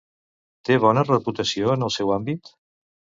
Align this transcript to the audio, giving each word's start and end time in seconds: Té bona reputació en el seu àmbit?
Té 0.69 0.77
bona 0.85 1.03
reputació 1.09 1.73
en 1.75 1.89
el 1.89 1.93
seu 1.99 2.15
àmbit? 2.17 2.55